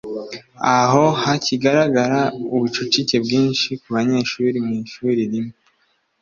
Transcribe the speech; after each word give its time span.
aho 0.77 1.03
hakigaragara 1.23 2.19
ubucucike 2.53 3.15
bwinshi 3.25 3.69
ku 3.81 3.87
banyeshuri 3.95 4.57
mu 4.65 4.73
ishuri 4.83 5.21
rimwe 5.31 5.55